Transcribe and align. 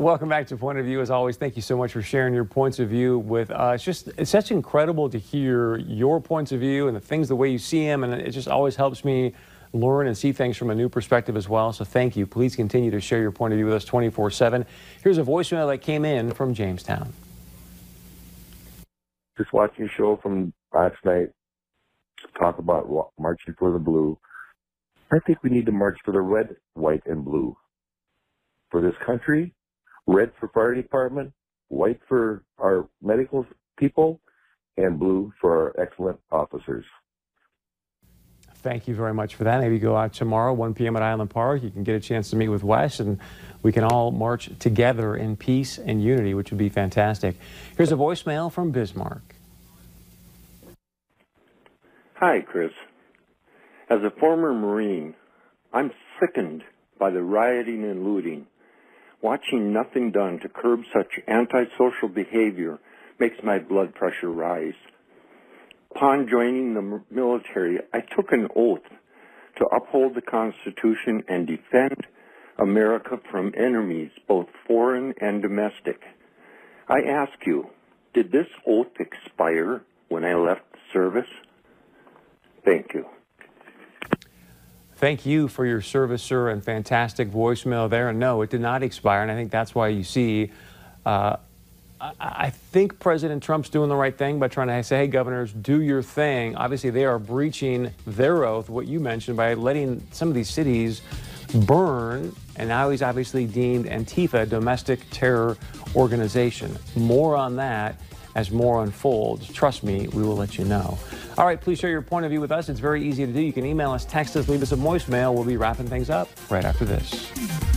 Welcome 0.00 0.30
back 0.30 0.46
to 0.46 0.56
Point 0.56 0.78
of 0.78 0.86
View. 0.86 1.02
As 1.02 1.10
always, 1.10 1.36
thank 1.36 1.56
you 1.56 1.62
so 1.62 1.76
much 1.76 1.92
for 1.92 2.00
sharing 2.00 2.32
your 2.32 2.46
points 2.46 2.78
of 2.78 2.88
view 2.88 3.18
with 3.18 3.50
us. 3.50 3.84
Just 3.84 4.08
it's 4.16 4.30
such 4.30 4.50
incredible 4.50 5.10
to 5.10 5.18
hear 5.18 5.76
your 5.76 6.22
points 6.22 6.52
of 6.52 6.60
view 6.60 6.88
and 6.88 6.96
the 6.96 7.02
things 7.02 7.28
the 7.28 7.36
way 7.36 7.50
you 7.50 7.58
see 7.58 7.84
them, 7.84 8.02
and 8.02 8.14
it 8.14 8.30
just 8.30 8.48
always 8.48 8.76
helps 8.76 9.04
me 9.04 9.34
learn 9.74 10.06
and 10.06 10.16
see 10.16 10.32
things 10.32 10.56
from 10.56 10.70
a 10.70 10.74
new 10.74 10.88
perspective 10.88 11.36
as 11.36 11.50
well. 11.50 11.70
So 11.74 11.84
thank 11.84 12.16
you. 12.16 12.26
Please 12.26 12.56
continue 12.56 12.90
to 12.90 12.98
share 12.98 13.20
your 13.20 13.30
point 13.30 13.52
of 13.52 13.58
view 13.58 13.66
with 13.66 13.74
us 13.74 13.84
24/7. 13.84 14.64
Here's 15.02 15.18
a 15.18 15.22
voicemail 15.22 15.68
that 15.68 15.82
came 15.82 16.06
in 16.06 16.32
from 16.32 16.54
Jamestown. 16.54 17.12
Just 19.36 19.52
watching 19.52 19.80
your 19.80 19.90
show 19.90 20.16
from 20.16 20.54
last 20.72 20.96
night, 21.04 21.28
talk 22.38 22.56
about 22.56 22.88
marching 23.18 23.52
for 23.58 23.70
the 23.70 23.78
blue. 23.78 24.16
I 25.12 25.18
think 25.18 25.42
we 25.42 25.50
need 25.50 25.66
to 25.66 25.72
march 25.72 25.98
for 26.06 26.12
the 26.12 26.22
red, 26.22 26.56
white, 26.72 27.02
and 27.04 27.22
blue 27.22 27.54
for 28.70 28.80
this 28.80 28.96
country 29.04 29.52
red 30.10 30.32
for 30.38 30.48
fire 30.48 30.74
department, 30.74 31.32
white 31.68 32.00
for 32.08 32.42
our 32.58 32.88
medical 33.00 33.46
people, 33.76 34.20
and 34.76 34.98
blue 34.98 35.32
for 35.40 35.56
our 35.56 35.80
excellent 35.80 36.18
officers. 36.30 36.84
Thank 38.56 38.88
you 38.88 38.94
very 38.94 39.14
much 39.14 39.36
for 39.36 39.44
that. 39.44 39.60
Maybe 39.60 39.78
go 39.78 39.96
out 39.96 40.12
tomorrow, 40.12 40.52
1 40.52 40.74
p.m. 40.74 40.94
at 40.96 41.02
Island 41.02 41.30
Park. 41.30 41.62
You 41.62 41.70
can 41.70 41.82
get 41.82 41.94
a 41.94 42.00
chance 42.00 42.28
to 42.30 42.36
meet 42.36 42.48
with 42.48 42.62
Wes, 42.62 43.00
and 43.00 43.18
we 43.62 43.72
can 43.72 43.84
all 43.84 44.10
march 44.10 44.50
together 44.58 45.16
in 45.16 45.36
peace 45.36 45.78
and 45.78 46.02
unity, 46.02 46.34
which 46.34 46.50
would 46.50 46.58
be 46.58 46.68
fantastic. 46.68 47.36
Here's 47.76 47.90
a 47.90 47.96
voicemail 47.96 48.52
from 48.52 48.70
Bismarck. 48.70 49.34
Hi, 52.16 52.42
Chris. 52.42 52.72
As 53.88 54.02
a 54.02 54.10
former 54.10 54.52
Marine, 54.52 55.14
I'm 55.72 55.90
sickened 56.20 56.62
by 56.98 57.08
the 57.10 57.22
rioting 57.22 57.84
and 57.84 58.04
looting 58.04 58.46
Watching 59.22 59.72
nothing 59.72 60.12
done 60.12 60.38
to 60.40 60.48
curb 60.48 60.84
such 60.92 61.20
antisocial 61.28 62.08
behavior 62.08 62.78
makes 63.18 63.42
my 63.42 63.58
blood 63.58 63.94
pressure 63.94 64.30
rise. 64.30 64.74
Upon 65.94 66.28
joining 66.28 66.74
the 66.74 67.02
military, 67.10 67.80
I 67.92 68.00
took 68.00 68.32
an 68.32 68.48
oath 68.56 68.88
to 69.56 69.66
uphold 69.66 70.14
the 70.14 70.22
Constitution 70.22 71.22
and 71.28 71.46
defend 71.46 72.06
America 72.58 73.18
from 73.30 73.52
enemies, 73.56 74.10
both 74.26 74.46
foreign 74.66 75.14
and 75.20 75.42
domestic. 75.42 76.02
I 76.88 77.02
ask 77.02 77.32
you, 77.46 77.68
did 78.14 78.32
this 78.32 78.48
oath 78.66 78.98
expire 78.98 79.82
when 80.08 80.24
I 80.24 80.34
left 80.34 80.62
the 80.72 80.78
service? 80.92 81.28
Thank 82.64 82.94
you. 82.94 83.06
Thank 85.00 85.24
you 85.24 85.48
for 85.48 85.64
your 85.64 85.80
service, 85.80 86.22
sir, 86.22 86.50
and 86.50 86.62
fantastic 86.62 87.30
voicemail 87.30 87.88
there. 87.88 88.10
And 88.10 88.18
no, 88.18 88.42
it 88.42 88.50
did 88.50 88.60
not 88.60 88.82
expire, 88.82 89.22
and 89.22 89.30
I 89.30 89.34
think 89.34 89.50
that's 89.50 89.74
why 89.74 89.88
you 89.88 90.04
see. 90.04 90.52
Uh, 91.06 91.36
I 92.20 92.50
think 92.50 92.98
President 92.98 93.42
Trump's 93.42 93.70
doing 93.70 93.88
the 93.88 93.96
right 93.96 94.16
thing 94.16 94.38
by 94.38 94.48
trying 94.48 94.68
to 94.68 94.82
say, 94.82 94.98
hey, 94.98 95.06
governors, 95.06 95.54
do 95.54 95.80
your 95.80 96.02
thing. 96.02 96.54
Obviously, 96.54 96.90
they 96.90 97.06
are 97.06 97.18
breaching 97.18 97.94
their 98.06 98.44
oath, 98.44 98.68
what 98.68 98.86
you 98.86 99.00
mentioned, 99.00 99.38
by 99.38 99.54
letting 99.54 100.06
some 100.12 100.28
of 100.28 100.34
these 100.34 100.50
cities 100.50 101.00
burn. 101.64 102.36
And 102.56 102.68
now 102.68 102.90
he's 102.90 103.00
obviously 103.00 103.46
deemed 103.46 103.86
Antifa 103.86 104.42
a 104.42 104.46
domestic 104.46 105.00
terror 105.10 105.56
organization. 105.96 106.76
More 106.94 107.36
on 107.36 107.56
that 107.56 107.98
as 108.34 108.50
more 108.50 108.82
unfolds. 108.82 109.50
Trust 109.50 109.82
me, 109.82 110.08
we 110.08 110.22
will 110.22 110.36
let 110.36 110.58
you 110.58 110.66
know. 110.66 110.98
All 111.38 111.46
right, 111.46 111.60
please 111.60 111.78
share 111.78 111.90
your 111.90 112.02
point 112.02 112.24
of 112.24 112.30
view 112.30 112.40
with 112.40 112.52
us. 112.52 112.68
It's 112.68 112.80
very 112.80 113.02
easy 113.02 113.24
to 113.24 113.32
do. 113.32 113.40
You 113.40 113.52
can 113.52 113.64
email 113.64 113.92
us, 113.92 114.04
text 114.04 114.36
us, 114.36 114.48
leave 114.48 114.62
us 114.62 114.72
a 114.72 114.76
voicemail. 114.76 115.34
We'll 115.34 115.44
be 115.44 115.56
wrapping 115.56 115.86
things 115.86 116.10
up 116.10 116.28
right 116.50 116.64
after 116.64 116.84
this. 116.84 117.69